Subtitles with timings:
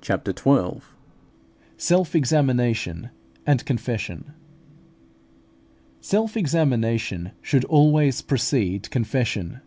[0.00, 0.82] CHAPTER XII.
[1.76, 3.10] SELF EXAMINATION
[3.44, 4.32] AND CONFESSION.
[6.00, 9.62] Self examination should always precede confession.